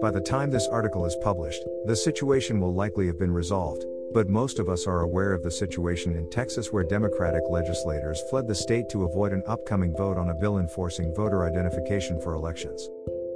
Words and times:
By 0.00 0.12
the 0.12 0.20
time 0.20 0.50
this 0.50 0.68
article 0.68 1.04
is 1.06 1.16
published, 1.22 1.64
the 1.86 1.96
situation 1.96 2.60
will 2.60 2.72
likely 2.72 3.08
have 3.08 3.18
been 3.18 3.32
resolved, 3.32 3.84
but 4.14 4.28
most 4.28 4.60
of 4.60 4.68
us 4.68 4.86
are 4.86 5.00
aware 5.00 5.32
of 5.32 5.42
the 5.42 5.50
situation 5.50 6.14
in 6.14 6.30
Texas 6.30 6.72
where 6.72 6.84
Democratic 6.84 7.42
legislators 7.50 8.22
fled 8.30 8.46
the 8.46 8.54
state 8.54 8.88
to 8.90 9.02
avoid 9.02 9.32
an 9.32 9.42
upcoming 9.48 9.92
vote 9.96 10.16
on 10.16 10.30
a 10.30 10.34
bill 10.36 10.58
enforcing 10.58 11.12
voter 11.16 11.44
identification 11.44 12.20
for 12.20 12.34
elections. 12.34 12.88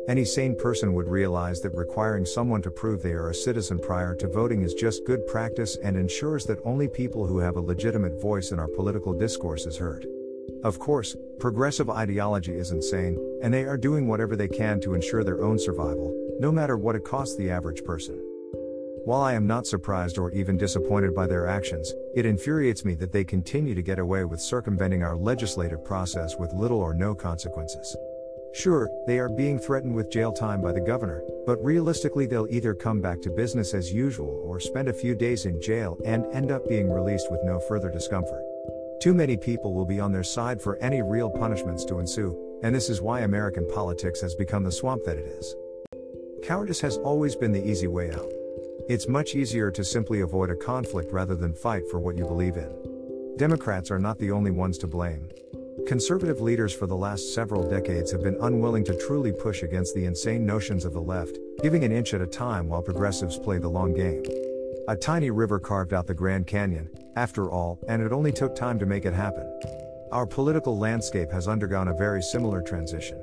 Any 0.09 0.25
sane 0.25 0.55
person 0.55 0.95
would 0.95 1.09
realize 1.09 1.61
that 1.63 1.75
requiring 1.75 2.25
someone 2.25 2.63
to 2.63 2.71
prove 2.71 3.03
they 3.03 3.13
are 3.13 3.31
a 3.31 3.35
citizen 3.35 3.81
prior 3.81 4.15
to 4.15 4.29
voting 4.29 4.63
is 4.63 4.75
just 4.75 5.05
good 5.05 5.27
practice 5.27 5.77
and 5.83 5.97
ensures 5.97 6.45
that 6.47 6.61
only 6.65 6.87
people 6.87 7.27
who 7.27 7.39
have 7.39 7.57
a 7.57 7.61
legitimate 7.61 8.23
voice 8.23 8.53
in 8.53 8.61
our 8.61 8.69
political 8.69 9.13
discourse 9.13 9.67
is 9.67 9.79
heard. 9.79 10.07
Of 10.63 10.79
course, 10.79 11.17
progressive 11.41 11.91
ideology 11.91 12.53
is 12.53 12.71
insane, 12.71 13.19
and 13.43 13.53
they 13.53 13.65
are 13.65 13.77
doing 13.77 14.07
whatever 14.07 14.37
they 14.37 14.47
can 14.47 14.81
to 14.83 14.95
ensure 14.95 15.25
their 15.25 15.43
own 15.43 15.59
survival, 15.59 16.15
no 16.39 16.53
matter 16.53 16.77
what 16.77 16.97
it 16.97 17.05
costs 17.05 17.37
the 17.37 17.51
average 17.51 17.85
person. 17.85 18.21
While 19.05 19.23
I 19.23 19.35
am 19.35 19.47
not 19.49 19.67
surprised 19.67 20.17
or 20.17 20.31
even 20.31 20.57
disappointed 20.57 21.15
by 21.15 21.27
their 21.27 21.49
actions, 21.49 21.93
it 22.15 22.25
infuriates 22.25 22.85
me 22.85 22.95
that 22.95 23.11
they 23.11 23.25
continue 23.25 23.75
to 23.75 23.83
get 23.83 23.99
away 23.99 24.25
with 24.25 24.41
circumventing 24.41 25.03
our 25.03 25.17
legislative 25.17 25.85
process 25.85 26.37
with 26.37 26.53
little 26.53 26.79
or 26.79 26.95
no 26.95 27.15
consequences. 27.15 27.97
Sure, 28.55 28.91
they 29.07 29.19
are 29.19 29.31
being 29.31 29.59
threatened 29.59 29.95
with 29.95 30.11
jail 30.11 30.31
time 30.31 30.61
by 30.61 30.73
the 30.73 30.81
governor, 30.81 31.23
but 31.47 31.63
realistically, 31.65 32.27
they'll 32.27 32.47
either 32.51 32.75
come 32.75 33.01
back 33.01 33.21
to 33.23 33.31
business 33.31 33.75
as 33.75 33.93
usual 33.93 34.41
or 34.45 34.61
spend 34.61 34.89
a 34.89 34.93
few 34.93 35.15
days 35.15 35.47
in 35.47 35.61
jail 35.61 35.99
and 36.05 36.27
end 36.33 36.53
up 36.53 36.69
being 36.69 36.89
released 36.89 37.31
with 37.31 37.41
no 37.45 37.59
further 37.61 37.91
discomfort. 37.91 38.45
Too 39.01 39.15
many 39.15 39.37
people 39.37 39.75
will 39.75 39.87
be 39.87 39.99
on 39.99 40.13
their 40.13 40.23
side 40.23 40.63
for 40.63 40.77
any 40.77 41.03
real 41.03 41.29
punishments 41.29 41.85
to 41.87 41.99
ensue, 41.99 42.61
and 42.63 42.73
this 42.73 42.89
is 42.89 43.01
why 43.01 43.21
American 43.21 43.67
politics 43.67 44.21
has 44.21 44.35
become 44.37 44.63
the 44.63 44.71
swamp 44.71 45.03
that 45.05 45.19
it 45.19 45.27
is. 45.27 45.57
Cowardice 46.43 46.81
has 46.81 46.97
always 46.99 47.37
been 47.37 47.53
the 47.53 47.65
easy 47.65 47.87
way 47.87 48.11
out. 48.11 48.33
It's 48.89 49.07
much 49.07 49.37
easier 49.37 49.71
to 49.71 49.85
simply 49.85 50.23
avoid 50.23 50.51
a 50.51 50.57
conflict 50.57 51.13
rather 51.13 51.37
than 51.37 51.55
fight 51.55 51.85
for 51.89 52.01
what 52.01 52.17
you 52.17 52.25
believe 52.25 52.57
in. 52.57 53.37
Democrats 53.37 53.93
are 53.93 53.99
not 54.01 54.19
the 54.19 54.33
only 54.33 54.51
ones 54.51 54.77
to 54.79 54.89
blame. 54.89 55.29
Conservative 55.87 56.41
leaders 56.41 56.75
for 56.75 56.89
the 56.89 56.97
last 56.97 57.33
several 57.33 57.69
decades 57.69 58.11
have 58.11 58.25
been 58.25 58.37
unwilling 58.41 58.85
to 58.85 58.99
truly 59.07 59.31
push 59.31 59.63
against 59.63 59.95
the 59.95 60.05
insane 60.05 60.45
notions 60.45 60.85
of 60.85 60.93
the 60.93 61.01
left, 61.01 61.39
giving 61.63 61.85
an 61.85 61.93
inch 61.93 62.13
at 62.13 62.21
a 62.21 62.27
time 62.27 62.69
while 62.69 62.83
progressives 62.83 63.39
play 63.39 63.59
the 63.59 63.69
long 63.69 63.95
game. 63.95 64.25
A 64.89 64.97
tiny 64.97 65.31
river 65.31 65.61
carved 65.61 65.93
out 65.93 66.09
the 66.09 66.15
Grand 66.15 66.49
Canyon, 66.49 66.91
after 67.15 67.53
all, 67.53 67.79
and 67.89 68.03
it 68.03 68.13
only 68.13 68.33
took 68.33 68.57
time 68.57 68.81
to 68.81 68.87
make 68.87 69.05
it 69.05 69.15
happen. 69.15 69.49
Our 70.11 70.27
political 70.27 70.77
landscape 70.77 71.31
has 71.31 71.47
undergone 71.47 71.89
a 71.89 71.95
very 71.95 72.21
similar 72.21 72.63
transition. 72.63 73.21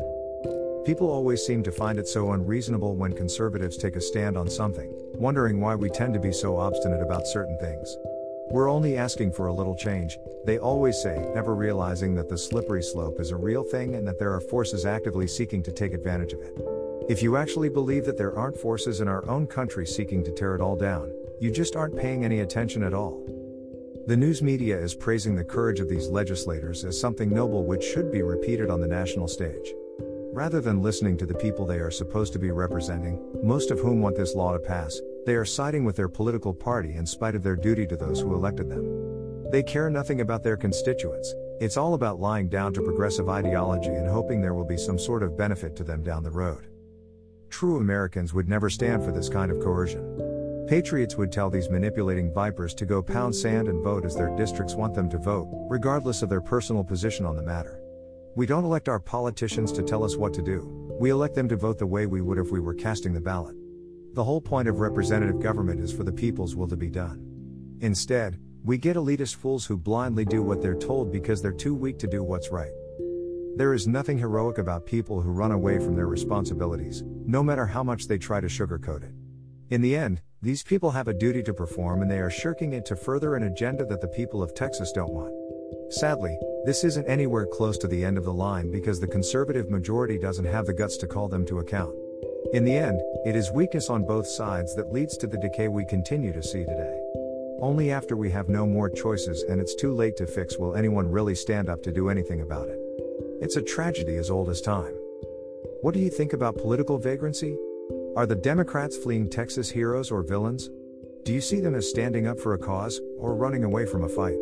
People 0.86 1.10
always 1.10 1.46
seem 1.46 1.62
to 1.64 1.72
find 1.72 2.00
it 2.00 2.08
so 2.08 2.32
unreasonable 2.32 2.96
when 2.96 3.14
conservatives 3.14 3.78
take 3.78 3.96
a 3.96 4.02
stand 4.02 4.38
on 4.38 4.50
something, 4.50 4.92
wondering 5.14 5.60
why 5.60 5.76
we 5.76 5.90
tend 5.90 6.14
to 6.14 6.20
be 6.20 6.32
so 6.32 6.58
obstinate 6.58 7.02
about 7.02 7.28
certain 7.28 7.58
things. 7.60 7.98
We're 8.50 8.72
only 8.72 8.98
asking 8.98 9.34
for 9.34 9.48
a 9.48 9.54
little 9.54 9.76
change, 9.76 10.18
they 10.46 10.58
always 10.58 11.00
say, 11.02 11.30
never 11.36 11.54
realizing 11.54 12.16
that 12.16 12.30
the 12.30 12.38
slippery 12.38 12.82
slope 12.82 13.20
is 13.20 13.32
a 13.32 13.36
real 13.36 13.64
thing 13.64 13.96
and 13.96 14.08
that 14.08 14.18
there 14.18 14.34
are 14.34 14.42
forces 14.42 14.86
actively 14.86 15.28
seeking 15.28 15.62
to 15.64 15.72
take 15.72 15.94
advantage 15.94 16.34
of 16.34 16.42
it. 16.42 16.58
If 17.10 17.22
you 17.22 17.38
actually 17.38 17.70
believe 17.70 18.06
that 18.06 18.18
there 18.18 18.36
aren't 18.38 18.58
forces 18.58 19.02
in 19.02 19.08
our 19.08 19.28
own 19.30 19.48
country 19.48 19.86
seeking 19.86 20.24
to 20.24 20.32
tear 20.32 20.56
it 20.56 20.62
all 20.62 20.76
down, 20.76 21.12
you 21.40 21.52
just 21.52 21.76
aren't 21.76 21.98
paying 21.98 22.24
any 22.24 22.40
attention 22.40 22.84
at 22.84 22.94
all. 22.94 23.24
The 24.08 24.18
news 24.18 24.42
media 24.42 24.80
is 24.80 24.96
praising 24.96 25.36
the 25.36 25.44
courage 25.44 25.80
of 25.80 25.90
these 25.90 26.08
legislators 26.08 26.84
as 26.86 27.00
something 27.00 27.30
noble 27.30 27.66
which 27.66 27.84
should 27.84 28.12
be 28.12 28.24
repeated 28.24 28.70
on 28.70 28.82
the 28.82 28.88
national 28.88 29.28
stage. 29.28 29.74
Rather 30.32 30.62
than 30.62 30.84
listening 30.84 31.18
to 31.18 31.26
the 31.26 31.34
people 31.34 31.66
they 31.66 31.80
are 31.80 31.90
supposed 31.90 32.32
to 32.34 32.40
be 32.40 32.52
representing, 32.52 33.20
most 33.42 33.72
of 33.72 33.80
whom 33.80 34.00
want 34.00 34.16
this 34.16 34.36
law 34.36 34.54
to 34.54 34.60
pass, 34.60 35.02
they 35.26 35.34
are 35.34 35.44
siding 35.44 35.84
with 35.84 35.96
their 35.96 36.08
political 36.08 36.54
party 36.54 36.94
in 36.94 37.06
spite 37.06 37.34
of 37.34 37.42
their 37.42 37.56
duty 37.56 37.88
to 37.88 37.98
those 37.98 38.20
who 38.22 38.36
elected 38.36 38.70
them. 38.70 39.50
They 39.52 39.64
care 39.64 39.90
nothing 39.90 40.22
about 40.22 40.44
their 40.44 40.56
constituents, 40.56 41.34
it's 41.60 41.78
all 41.78 41.96
about 41.96 42.20
lying 42.20 42.48
down 42.48 42.74
to 42.74 42.82
progressive 42.84 43.28
ideology 43.28 43.90
and 43.90 44.08
hoping 44.08 44.40
there 44.40 44.54
will 44.54 44.66
be 44.66 44.78
some 44.78 45.00
sort 45.00 45.24
of 45.24 45.36
benefit 45.36 45.76
to 45.78 45.84
them 45.84 46.04
down 46.04 46.22
the 46.22 46.30
road. 46.30 46.68
True 47.50 47.78
Americans 47.78 48.32
would 48.32 48.48
never 48.48 48.70
stand 48.70 49.04
for 49.04 49.12
this 49.12 49.30
kind 49.30 49.52
of 49.52 49.60
coercion. 49.60 50.66
Patriots 50.70 51.16
would 51.16 51.32
tell 51.32 51.50
these 51.50 51.72
manipulating 51.72 52.32
vipers 52.32 52.76
to 52.76 52.86
go 52.86 53.02
pound 53.02 53.36
sand 53.36 53.68
and 53.68 53.84
vote 53.84 54.06
as 54.06 54.16
their 54.16 54.36
districts 54.38 54.76
want 54.76 54.94
them 54.94 55.10
to 55.10 55.18
vote, 55.18 55.48
regardless 55.68 56.22
of 56.22 56.30
their 56.30 56.40
personal 56.40 56.84
position 56.84 57.26
on 57.26 57.36
the 57.36 57.42
matter. 57.42 57.82
We 58.36 58.46
don't 58.46 58.64
elect 58.64 58.88
our 58.88 59.00
politicians 59.00 59.72
to 59.74 59.84
tell 59.84 60.04
us 60.04 60.16
what 60.16 60.34
to 60.36 60.42
do, 60.42 60.66
we 61.00 61.10
elect 61.10 61.36
them 61.36 61.50
to 61.50 61.56
vote 61.56 61.80
the 61.80 61.88
way 61.88 62.06
we 62.06 62.22
would 62.22 62.38
if 62.38 62.52
we 62.52 62.60
were 62.60 62.74
casting 62.74 63.14
the 63.14 63.22
ballot. 63.22 63.56
The 64.14 64.24
whole 64.24 64.42
point 64.42 64.68
of 64.68 64.80
representative 64.80 65.42
government 65.42 65.80
is 65.80 65.92
for 65.92 66.04
the 66.04 66.12
people's 66.12 66.56
will 66.56 66.68
to 66.68 66.78
be 66.78 66.90
done. 66.90 67.26
Instead, 67.82 68.40
we 68.64 68.78
get 68.78 68.98
elitist 68.98 69.36
fools 69.36 69.66
who 69.66 69.78
blindly 69.78 70.26
do 70.26 70.44
what 70.44 70.62
they're 70.62 70.76
told 70.76 71.12
because 71.12 71.42
they're 71.42 71.52
too 71.52 71.74
weak 71.74 71.98
to 72.00 72.08
do 72.08 72.24
what's 72.24 72.52
right. 72.52 72.72
There 73.56 73.74
is 73.74 73.88
nothing 73.88 74.18
heroic 74.18 74.58
about 74.58 74.86
people 74.86 75.22
who 75.22 75.32
run 75.32 75.52
away 75.52 75.80
from 75.80 75.96
their 75.96 76.08
responsibilities, 76.08 77.04
no 77.26 77.42
matter 77.42 77.66
how 77.66 77.84
much 77.84 78.08
they 78.08 78.18
try 78.18 78.42
to 78.42 78.48
sugarcoat 78.48 79.04
it. 79.04 79.14
In 79.70 79.82
the 79.82 79.96
end, 79.96 80.22
these 80.42 80.64
people 80.64 80.92
have 80.92 81.08
a 81.08 81.14
duty 81.14 81.44
to 81.44 81.54
perform 81.54 82.02
and 82.02 82.10
they 82.10 82.20
are 82.20 82.30
shirking 82.30 82.74
it 82.74 82.86
to 82.86 82.96
further 82.96 83.36
an 83.36 83.44
agenda 83.44 83.86
that 83.86 84.02
the 84.02 84.08
people 84.08 84.44
of 84.44 84.54
Texas 84.54 84.92
don't 84.92 85.12
want. 85.12 85.34
Sadly, 85.90 86.38
this 86.66 86.84
isn't 86.84 87.08
anywhere 87.08 87.48
close 87.48 87.76
to 87.80 87.88
the 87.88 88.06
end 88.06 88.20
of 88.20 88.24
the 88.24 88.34
line 88.34 88.70
because 88.70 89.00
the 89.00 89.08
conservative 89.08 89.72
majority 89.72 90.20
doesn't 90.20 90.46
have 90.46 90.68
the 90.68 90.74
guts 90.74 90.98
to 90.98 91.08
call 91.08 91.28
them 91.28 91.48
to 91.48 91.60
account. 91.60 91.96
In 92.54 92.64
the 92.64 92.78
end, 92.78 93.02
it 93.26 93.36
is 93.36 93.52
weakness 93.52 93.90
on 93.90 94.06
both 94.06 94.28
sides 94.28 94.76
that 94.76 94.94
leads 94.94 95.18
to 95.18 95.26
the 95.26 95.40
decay 95.40 95.68
we 95.68 95.86
continue 95.86 96.32
to 96.32 96.44
see 96.44 96.64
today. 96.64 97.00
Only 97.60 97.92
after 97.92 98.16
we 98.16 98.30
have 98.30 98.50
no 98.50 98.68
more 98.68 98.88
choices 98.88 99.44
and 99.50 99.60
it's 99.60 99.74
too 99.74 99.92
late 99.92 100.16
to 100.18 100.28
fix 100.28 100.58
will 100.60 100.76
anyone 100.76 101.10
really 101.10 101.34
stand 101.34 101.70
up 101.70 101.82
to 101.84 101.92
do 101.92 102.10
anything 102.10 102.42
about 102.42 102.68
it. 102.68 102.80
It's 103.42 103.56
a 103.56 103.62
tragedy 103.62 104.18
as 104.18 104.30
old 104.30 104.50
as 104.50 104.62
time. 104.62 104.94
What 105.82 105.96
do 105.96 106.00
you 106.00 106.12
think 106.12 106.34
about 106.34 106.58
political 106.58 107.00
vagrancy? 107.00 107.58
Are 108.16 108.28
the 108.28 108.36
Democrats 108.36 108.96
fleeing 108.96 109.28
Texas 109.28 109.72
heroes 109.72 110.12
or 110.12 110.22
villains? 110.22 110.70
Do 111.24 111.34
you 111.34 111.42
see 111.42 111.60
them 111.60 111.74
as 111.74 111.90
standing 111.90 112.28
up 112.28 112.40
for 112.40 112.54
a 112.54 112.60
cause, 112.60 113.00
or 113.18 113.36
running 113.36 113.64
away 113.64 113.86
from 113.86 114.04
a 114.04 114.10
fight? 114.10 114.38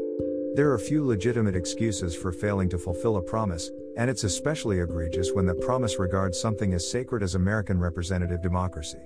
There 0.57 0.71
are 0.71 0.79
few 0.79 1.05
legitimate 1.05 1.55
excuses 1.55 2.15
for 2.15 2.31
failing 2.31 2.67
to 2.69 2.79
fulfill 2.79 3.17
a 3.17 3.21
promise, 3.21 3.69
and 3.95 4.09
it's 4.09 4.23
especially 4.23 4.79
egregious 4.79 5.31
when 5.31 5.45
that 5.45 5.61
promise 5.61 5.99
regards 5.99 6.41
something 6.41 6.73
as 6.73 6.89
sacred 6.89 7.21
as 7.21 7.35
American 7.35 7.79
representative 7.79 8.41
democracy. 8.41 9.03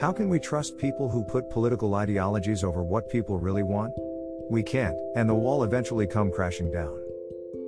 How 0.00 0.10
can 0.10 0.28
we 0.28 0.40
trust 0.40 0.78
people 0.78 1.08
who 1.08 1.22
put 1.22 1.48
political 1.48 1.94
ideologies 1.94 2.64
over 2.64 2.82
what 2.82 3.08
people 3.08 3.38
really 3.38 3.62
want? 3.62 3.92
We 4.50 4.64
can't, 4.64 4.96
and 5.14 5.28
the 5.28 5.34
wall 5.34 5.62
eventually 5.62 6.08
come 6.08 6.32
crashing 6.32 6.72
down. 6.72 6.99